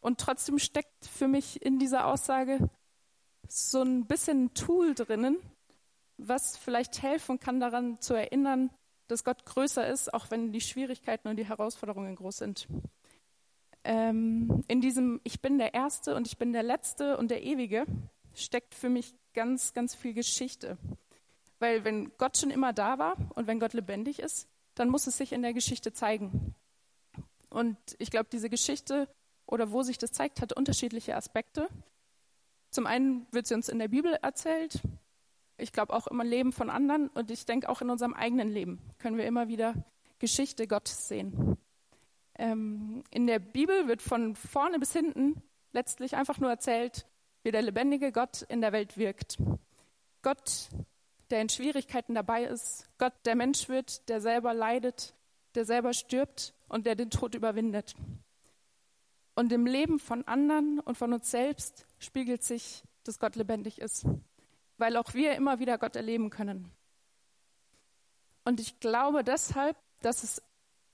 und 0.00 0.20
trotzdem 0.20 0.58
steckt 0.58 1.06
für 1.06 1.28
mich 1.28 1.62
in 1.62 1.78
dieser 1.78 2.06
Aussage 2.06 2.68
so 3.48 3.82
ein 3.82 4.06
bisschen 4.06 4.44
ein 4.44 4.54
Tool 4.54 4.94
drinnen, 4.94 5.38
was 6.18 6.56
vielleicht 6.56 7.02
helfen 7.02 7.38
kann, 7.38 7.60
daran 7.60 8.00
zu 8.00 8.14
erinnern, 8.14 8.70
dass 9.08 9.24
Gott 9.24 9.44
größer 9.44 9.86
ist, 9.86 10.12
auch 10.12 10.30
wenn 10.30 10.52
die 10.52 10.60
Schwierigkeiten 10.60 11.28
und 11.28 11.36
die 11.36 11.46
Herausforderungen 11.46 12.16
groß 12.16 12.38
sind. 12.38 12.66
Ähm, 13.84 14.64
in 14.66 14.80
diesem 14.80 15.20
Ich 15.22 15.40
bin 15.40 15.58
der 15.58 15.74
Erste 15.74 16.16
und 16.16 16.26
ich 16.26 16.38
bin 16.38 16.52
der 16.52 16.64
Letzte 16.64 17.16
und 17.16 17.30
der 17.30 17.44
Ewige 17.44 17.86
steckt 18.34 18.74
für 18.74 18.88
mich 18.88 19.14
ganz, 19.32 19.74
ganz 19.74 19.94
viel 19.94 20.12
Geschichte. 20.12 20.76
Weil 21.58 21.84
wenn 21.84 22.10
Gott 22.18 22.36
schon 22.36 22.50
immer 22.50 22.72
da 22.72 22.98
war 22.98 23.16
und 23.34 23.46
wenn 23.46 23.60
Gott 23.60 23.72
lebendig 23.72 24.18
ist, 24.18 24.48
dann 24.74 24.88
muss 24.88 25.06
es 25.06 25.16
sich 25.16 25.32
in 25.32 25.42
der 25.42 25.54
Geschichte 25.54 25.92
zeigen. 25.92 26.54
Und 27.48 27.78
ich 27.98 28.10
glaube, 28.10 28.28
diese 28.30 28.50
Geschichte 28.50 29.08
oder 29.46 29.70
wo 29.70 29.82
sich 29.82 29.98
das 29.98 30.10
zeigt, 30.10 30.40
hat 30.40 30.52
unterschiedliche 30.52 31.16
Aspekte. 31.16 31.68
Zum 32.76 32.86
einen 32.86 33.26
wird 33.32 33.46
sie 33.46 33.54
uns 33.54 33.70
in 33.70 33.78
der 33.78 33.88
Bibel 33.88 34.18
erzählt. 34.20 34.82
Ich 35.56 35.72
glaube 35.72 35.94
auch 35.94 36.06
im 36.08 36.20
Leben 36.20 36.52
von 36.52 36.68
anderen 36.68 37.08
und 37.08 37.30
ich 37.30 37.46
denke 37.46 37.70
auch 37.70 37.80
in 37.80 37.88
unserem 37.88 38.12
eigenen 38.12 38.50
Leben 38.50 38.82
können 38.98 39.16
wir 39.16 39.24
immer 39.24 39.48
wieder 39.48 39.72
Geschichte 40.18 40.66
Gottes 40.66 41.08
sehen. 41.08 41.56
Ähm, 42.34 43.02
in 43.10 43.26
der 43.26 43.38
Bibel 43.38 43.88
wird 43.88 44.02
von 44.02 44.36
vorne 44.36 44.78
bis 44.78 44.92
hinten 44.92 45.40
letztlich 45.72 46.16
einfach 46.16 46.38
nur 46.38 46.50
erzählt, 46.50 47.06
wie 47.44 47.50
der 47.50 47.62
lebendige 47.62 48.12
Gott 48.12 48.42
in 48.42 48.60
der 48.60 48.72
Welt 48.72 48.98
wirkt. 48.98 49.38
Gott, 50.20 50.68
der 51.30 51.40
in 51.40 51.48
Schwierigkeiten 51.48 52.14
dabei 52.14 52.44
ist, 52.44 52.90
Gott, 52.98 53.14
der 53.24 53.36
Mensch 53.36 53.70
wird, 53.70 54.06
der 54.10 54.20
selber 54.20 54.52
leidet, 54.52 55.14
der 55.54 55.64
selber 55.64 55.94
stirbt 55.94 56.52
und 56.68 56.84
der 56.84 56.94
den 56.94 57.08
Tod 57.08 57.34
überwindet. 57.34 57.94
Und 59.34 59.50
im 59.50 59.64
Leben 59.64 59.98
von 59.98 60.28
anderen 60.28 60.78
und 60.80 60.98
von 60.98 61.14
uns 61.14 61.30
selbst 61.30 61.85
spiegelt 61.98 62.42
sich, 62.42 62.82
dass 63.04 63.18
Gott 63.18 63.36
lebendig 63.36 63.80
ist, 63.80 64.06
weil 64.78 64.96
auch 64.96 65.14
wir 65.14 65.34
immer 65.34 65.58
wieder 65.58 65.78
Gott 65.78 65.96
erleben 65.96 66.30
können. 66.30 66.70
Und 68.44 68.60
ich 68.60 68.78
glaube 68.80 69.24
deshalb, 69.24 69.76
dass 70.02 70.22
es 70.22 70.42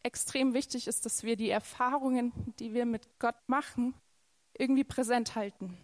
extrem 0.03 0.55
wichtig 0.55 0.87
ist, 0.89 1.07
dass 1.07 1.23
wir 1.23 1.37
die 1.37 1.51
Erfahrungen, 1.51 2.33
die 2.59 2.75
wir 2.75 2.87
mit 2.87 3.19
Gott 3.19 3.37
machen, 3.47 3.95
irgendwie 4.57 4.85
präsent 4.85 5.35
halten. 5.35 5.77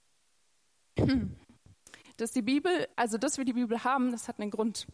Dass 2.17 2.33
die 2.33 2.43
Bibel, 2.43 2.89
also 2.97 3.17
dass 3.17 3.39
wir 3.39 3.45
die 3.45 3.53
Bibel 3.53 3.85
haben, 3.85 4.11
das 4.11 4.27
hat 4.27 4.41
einen 4.41 4.51
Grund. 4.51 4.87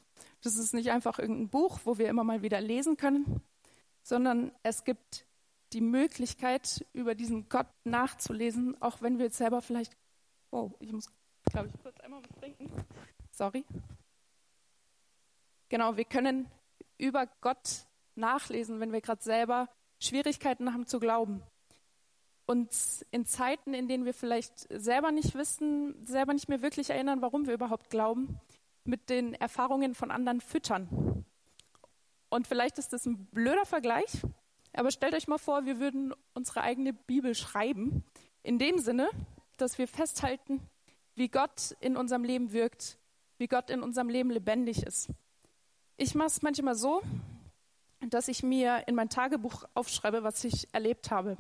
Das 0.43 0.57
ist 0.57 0.75
nicht 0.75 0.91
einfach 0.91 1.19
irgendein 1.19 1.49
Buch, 1.49 1.81
wo 1.85 1.97
wir 1.97 2.09
immer 2.09 2.23
mal 2.23 2.43
wieder 2.43 2.61
lesen 2.61 2.97
können, 2.99 3.41
sondern 4.03 4.53
es 4.63 4.85
gibt 4.85 5.27
die 5.73 5.81
Möglichkeit, 5.81 6.85
über 6.93 7.15
diesen 7.15 7.49
Gott 7.49 7.67
nachzulesen, 7.85 8.81
auch 8.83 9.01
wenn 9.01 9.19
wir 9.19 9.27
jetzt 9.27 9.39
selber 9.39 9.63
vielleicht. 9.63 9.97
Oh, 10.55 10.71
ich 10.79 10.93
muss, 10.93 11.11
glaube 11.51 11.67
ich, 11.67 11.83
kurz 11.83 11.99
einmal 11.99 12.23
was 12.23 12.39
trinken. 12.39 12.71
Sorry. 13.33 13.65
Genau, 15.69 15.97
wir 15.97 16.05
können 16.05 16.49
über 16.97 17.27
Gott 17.41 17.89
nachlesen, 18.15 18.79
wenn 18.79 18.93
wir 18.93 19.01
gerade 19.01 19.21
selber 19.21 19.69
Schwierigkeiten 19.99 20.73
haben 20.73 20.87
zu 20.87 21.01
glauben. 21.01 21.43
Und 22.47 22.71
in 23.11 23.27
Zeiten, 23.27 23.75
in 23.75 23.89
denen 23.89 24.05
wir 24.05 24.15
vielleicht 24.15 24.69
selber 24.71 25.11
nicht 25.11 25.35
wissen, 25.35 25.97
selber 26.07 26.33
nicht 26.33 26.49
mehr 26.49 26.63
wirklich 26.63 26.89
erinnern, 26.91 27.21
warum 27.21 27.49
wir 27.49 27.55
überhaupt 27.55 27.91
glauben, 27.91 28.39
mit 28.85 29.11
den 29.11 29.35
Erfahrungen 29.35 29.97
von 29.97 30.13
anderen 30.13 30.41
füttern. 30.41 31.25
Und 32.29 32.47
vielleicht 32.47 32.79
ist 32.79 32.93
das 32.93 33.07
ein 33.07 33.27
blöder 33.33 33.67
Vergleich, 33.67 34.23
aber 34.73 34.93
stellt 34.93 35.15
euch 35.15 35.27
mal 35.27 35.39
vor, 35.39 35.67
wir 35.67 35.81
würden 35.81 36.15
unsere 36.33 36.61
eigene 36.61 36.93
Bibel 36.93 37.35
schreiben, 37.35 38.05
in 38.45 38.61
dem 38.61 38.79
Sinne, 38.79 39.09
dass 39.57 39.79
wir 39.79 39.89
festhalten, 39.89 40.61
wie 41.15 41.29
Gott 41.29 41.77
in 41.81 41.97
unserem 41.97 42.25
Leben 42.25 42.53
wirkt, 42.53 42.99
wie 43.39 43.47
Gott 43.47 43.71
in 43.71 43.83
unserem 43.83 44.09
Leben 44.09 44.31
lebendig 44.31 44.83
ist. 44.83 45.11
Ich 45.97 46.15
mache 46.15 46.29
es 46.29 46.43
manchmal 46.43 46.75
so, 46.75 47.03
dass 48.11 48.29
ich 48.29 48.43
mir 48.43 48.85
in 48.87 48.95
mein 48.95 49.09
Tagebuch 49.09 49.65
aufschreibe, 49.75 50.23
was 50.23 50.45
ich 50.45 50.73
erlebt 50.73 51.11
habe. 51.11 51.37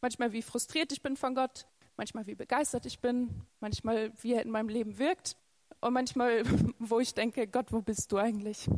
Manchmal, 0.00 0.32
wie 0.32 0.42
frustriert 0.42 0.92
ich 0.92 1.02
bin 1.02 1.16
von 1.16 1.34
Gott, 1.34 1.66
manchmal, 1.96 2.26
wie 2.26 2.34
begeistert 2.34 2.86
ich 2.86 3.00
bin, 3.00 3.46
manchmal, 3.60 4.12
wie 4.20 4.34
er 4.34 4.42
in 4.42 4.50
meinem 4.50 4.68
Leben 4.68 4.98
wirkt 4.98 5.36
und 5.80 5.92
manchmal, 5.92 6.42
wo 6.78 7.00
ich 7.00 7.14
denke, 7.14 7.46
Gott, 7.46 7.72
wo 7.72 7.82
bist 7.82 8.12
du 8.12 8.18
eigentlich? 8.18 8.68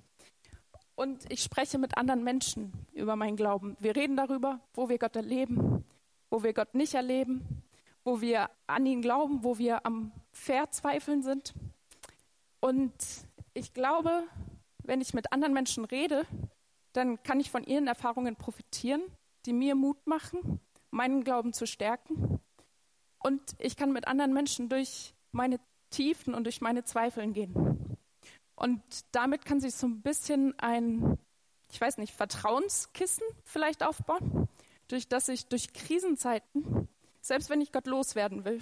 Und 0.94 1.30
ich 1.32 1.42
spreche 1.42 1.78
mit 1.78 1.96
anderen 1.96 2.22
Menschen 2.24 2.72
über 2.92 3.16
meinen 3.16 3.36
Glauben. 3.36 3.76
Wir 3.80 3.96
reden 3.96 4.16
darüber, 4.16 4.60
wo 4.74 4.88
wir 4.88 4.98
Gott 4.98 5.16
erleben, 5.16 5.84
wo 6.28 6.42
wir 6.42 6.52
Gott 6.52 6.74
nicht 6.74 6.94
erleben, 6.94 7.62
wo 8.10 8.20
wir 8.20 8.50
an 8.66 8.86
ihn 8.86 9.02
glauben, 9.02 9.44
wo 9.44 9.58
wir 9.58 9.86
am 9.86 10.10
Verzweifeln 10.32 11.22
sind. 11.22 11.54
Und 12.58 12.92
ich 13.54 13.72
glaube, 13.72 14.24
wenn 14.82 15.00
ich 15.00 15.14
mit 15.14 15.32
anderen 15.32 15.54
Menschen 15.54 15.84
rede, 15.84 16.26
dann 16.92 17.22
kann 17.22 17.38
ich 17.38 17.52
von 17.52 17.62
ihren 17.62 17.86
Erfahrungen 17.86 18.34
profitieren, 18.34 19.00
die 19.46 19.52
mir 19.52 19.76
Mut 19.76 20.08
machen, 20.08 20.58
meinen 20.90 21.22
Glauben 21.22 21.52
zu 21.52 21.68
stärken. 21.68 22.40
Und 23.20 23.40
ich 23.58 23.76
kann 23.76 23.92
mit 23.92 24.08
anderen 24.08 24.32
Menschen 24.32 24.68
durch 24.68 25.14
meine 25.30 25.60
Tiefen 25.90 26.34
und 26.34 26.42
durch 26.42 26.60
meine 26.60 26.82
Zweifeln 26.82 27.32
gehen. 27.32 27.96
Und 28.56 28.82
damit 29.12 29.44
kann 29.44 29.60
sich 29.60 29.76
so 29.76 29.86
ein 29.86 30.02
bisschen 30.02 30.58
ein, 30.58 31.16
ich 31.70 31.80
weiß 31.80 31.98
nicht, 31.98 32.12
Vertrauenskissen 32.12 33.24
vielleicht 33.44 33.84
aufbauen, 33.84 34.48
durch 34.88 35.06
das 35.06 35.28
ich 35.28 35.46
durch 35.46 35.72
Krisenzeiten, 35.72 36.88
selbst 37.20 37.50
wenn 37.50 37.60
ich 37.60 37.72
Gott 37.72 37.86
loswerden 37.86 38.44
will, 38.44 38.60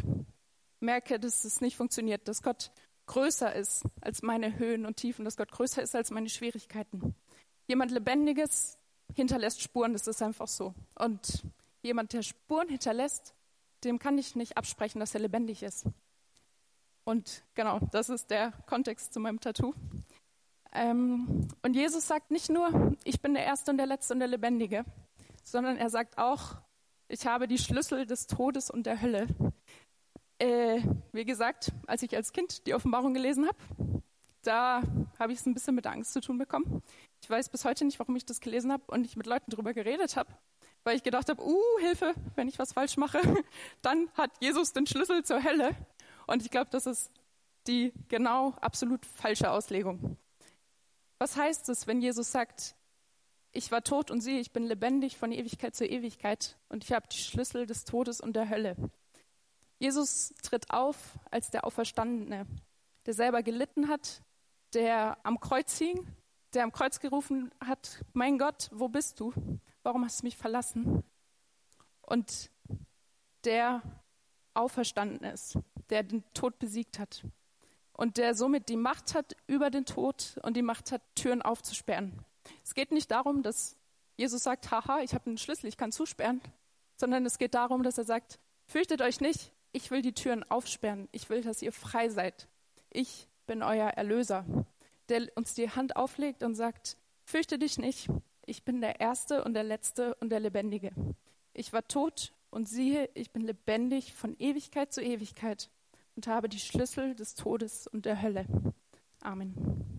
merke, 0.81 1.19
dass 1.19 1.45
es 1.45 1.61
nicht 1.61 1.77
funktioniert, 1.77 2.29
dass 2.29 2.43
Gott 2.43 2.71
größer 3.07 3.55
ist 3.55 3.85
als 4.01 4.23
meine 4.23 4.59
Höhen 4.59 4.87
und 4.87 4.97
Tiefen, 4.97 5.25
dass 5.25 5.37
Gott 5.37 5.51
größer 5.51 5.83
ist 5.83 5.95
als 5.95 6.11
meine 6.11 6.29
Schwierigkeiten. 6.29 7.15
Jemand 7.67 7.91
Lebendiges 7.91 8.79
hinterlässt 9.15 9.63
Spuren, 9.63 9.93
das 9.93 10.07
ist 10.07 10.23
einfach 10.23 10.49
so. 10.49 10.75
Und 10.95 11.45
jemand, 11.83 12.13
der 12.13 12.23
Spuren 12.23 12.69
hinterlässt, 12.69 13.35
dem 13.85 13.99
kann 13.99 14.19
ich 14.19 14.37
nicht 14.37 14.57
absprechen, 14.57 15.01
dass 15.01 15.15
er 15.15 15.21
lebendig 15.21 15.63
ist. 15.63 15.87
Und 17.05 17.43
genau, 17.55 17.81
das 17.93 18.11
ist 18.11 18.31
der 18.31 18.53
Kontext 18.67 19.15
zu 19.15 19.21
meinem 19.21 19.41
Tattoo. 19.41 19.75
Ähm, 20.73 21.49
und 21.63 21.75
Jesus 21.75 22.07
sagt 22.07 22.31
nicht 22.31 22.51
nur, 22.51 22.97
ich 23.05 23.23
bin 23.23 23.35
der 23.35 23.45
Erste 23.45 23.71
und 23.71 23.79
der 23.79 23.87
Letzte 23.87 24.13
und 24.13 24.21
der 24.21 24.29
Lebendige, 24.29 24.85
sondern 25.43 25.77
er 25.77 25.89
sagt 25.89 26.19
auch, 26.19 26.57
ich 27.09 27.27
habe 27.27 27.49
die 27.49 27.59
Schlüssel 27.59 28.07
des 28.07 28.27
Todes 28.27 28.71
und 28.71 28.85
der 28.85 29.01
Hölle. 29.01 29.27
Äh, 30.39 30.81
wie 31.13 31.25
gesagt, 31.25 31.73
als 31.87 32.03
ich 32.03 32.15
als 32.15 32.33
Kind 32.33 32.67
die 32.67 32.75
Offenbarung 32.75 33.15
gelesen 33.15 33.47
habe, 33.47 34.03
da 34.43 34.83
habe 35.19 35.33
ich 35.33 35.41
es 35.41 35.47
ein 35.47 35.55
bisschen 35.55 35.75
mit 35.75 35.87
Angst 35.87 36.13
zu 36.13 36.21
tun 36.21 36.39
bekommen. 36.39 36.83
Ich 37.23 37.29
weiß 37.29 37.49
bis 37.49 37.65
heute 37.65 37.85
nicht, 37.85 37.99
warum 37.99 38.15
ich 38.17 38.25
das 38.25 38.41
gelesen 38.41 38.71
habe 38.73 38.85
und 38.89 39.05
ich 39.05 39.17
mit 39.17 39.27
Leuten 39.27 39.51
darüber 39.51 39.75
geredet 39.75 40.17
habe, 40.17 40.33
weil 40.85 40.97
ich 40.97 41.03
gedacht 41.03 41.29
habe, 41.29 41.43
uh, 41.45 41.79
Hilfe, 41.81 42.15
wenn 42.37 42.47
ich 42.47 42.59
was 42.59 42.73
falsch 42.73 42.97
mache, 42.97 43.21
dann 43.83 44.09
hat 44.15 44.31
Jesus 44.41 44.73
den 44.73 44.87
Schlüssel 44.87 45.25
zur 45.25 45.43
Hölle. 45.43 45.75
Und 46.27 46.43
ich 46.43 46.51
glaube, 46.51 46.69
das 46.71 46.87
ist 46.87 47.11
die 47.67 47.93
genau 48.09 48.55
absolut 48.61 49.05
falsche 49.05 49.51
Auslegung. 49.51 50.17
Was 51.19 51.37
heißt 51.37 51.69
es, 51.69 51.87
wenn 51.87 52.01
Jesus 52.01 52.31
sagt, 52.31 52.77
ich 53.53 53.71
war 53.71 53.83
tot 53.83 54.11
und 54.11 54.21
siehe, 54.21 54.41
ich 54.41 54.53
bin 54.53 54.65
lebendig 54.65 55.17
von 55.17 55.33
Ewigkeit 55.33 55.75
zu 55.75 55.87
Ewigkeit 55.87 56.59
und 56.69 56.85
ich 56.85 56.93
habe 56.93 57.09
die 57.09 57.19
Schlüssel 57.19 57.67
des 57.67 57.85
Todes 57.85 58.21
und 58.21 58.35
der 58.35 58.49
Hölle. 58.49 58.77
Jesus 59.79 60.35
tritt 60.43 60.71
auf 60.71 61.19
als 61.31 61.51
der 61.51 61.65
Auferstandene, 61.65 62.47
der 63.07 63.15
selber 63.15 63.43
gelitten 63.43 63.89
hat, 63.89 64.23
der 64.75 65.19
am 65.25 65.41
Kreuz 65.41 65.79
hing, 65.79 66.07
der 66.55 66.65
am 66.65 66.73
Kreuz 66.73 67.01
gerufen 67.01 67.51
hat, 67.61 68.05
mein 68.13 68.39
Gott, 68.39 68.69
wo 68.73 68.89
bist 68.89 69.21
du? 69.21 69.33
Warum 69.83 70.05
hast 70.05 70.21
du 70.21 70.27
mich 70.27 70.37
verlassen? 70.37 71.05
Und 72.03 72.51
der 73.45 73.83
auferstanden 74.55 75.25
ist, 75.25 75.59
der 75.91 76.03
den 76.03 76.25
Tod 76.35 76.59
besiegt 76.59 76.99
hat 76.99 77.25
und 77.93 78.17
der 78.17 78.35
somit 78.35 78.69
die 78.69 78.77
Macht 78.77 79.15
hat 79.15 79.37
über 79.47 79.71
den 79.71 79.85
Tod 79.85 80.39
und 80.43 80.57
die 80.57 80.63
Macht 80.63 80.93
hat, 80.93 81.03
Türen 81.15 81.43
aufzusperren. 81.43 82.25
Es 82.65 82.75
geht 82.75 82.93
nicht 82.93 83.11
darum, 83.11 83.43
dass 83.43 83.77
Jesus 84.17 84.43
sagt, 84.43 84.71
haha, 84.71 85.01
ich 85.01 85.15
habe 85.15 85.27
einen 85.27 85.39
Schlüssel, 85.39 85.67
ich 85.67 85.77
kann 85.77 85.93
zusperren, 85.93 86.41
sondern 86.97 87.25
es 87.25 87.39
geht 87.39 87.55
darum, 87.55 87.83
dass 87.83 87.99
er 87.99 88.05
sagt, 88.05 88.39
fürchtet 88.67 89.01
euch 89.01 89.21
nicht, 89.21 89.53
ich 89.73 89.91
will 89.91 90.03
die 90.03 90.13
Türen 90.13 90.43
aufsperren, 90.51 91.09
ich 91.13 91.31
will, 91.31 91.43
dass 91.43 91.63
ihr 91.63 91.73
frei 91.73 92.09
seid. 92.09 92.49
Ich 92.91 93.29
bin 93.47 93.63
euer 93.63 93.89
Erlöser, 93.91 94.45
der 95.09 95.29
uns 95.37 95.55
die 95.55 95.71
Hand 95.71 95.97
auflegt 95.97 96.43
und 96.43 96.55
sagt, 96.55 96.97
fürchte 97.25 97.59
dich 97.59 97.79
nicht, 97.79 98.09
ich 98.47 98.65
bin 98.65 98.81
der 98.81 99.01
Erste 99.01 99.45
und 99.45 99.55
der 99.55 99.65
Letzte 99.65 100.15
und 100.17 100.31
der 100.31 100.41
Lebendige. 100.41 100.91
Ich 101.53 101.73
war 101.73 101.87
tot 101.87 102.33
und 102.51 102.69
siehe, 102.69 103.11
ich 103.15 103.31
bin 103.31 103.43
lebendig 103.43 104.15
von 104.15 104.35
Ewigkeit 104.39 104.93
zu 104.93 105.03
Ewigkeit 105.03 105.71
und 106.17 106.27
habe 106.27 106.49
die 106.49 106.59
Schlüssel 106.59 107.15
des 107.15 107.35
Todes 107.35 107.87
und 107.87 108.07
der 108.07 108.23
Hölle. 108.23 108.47
Amen. 109.21 109.98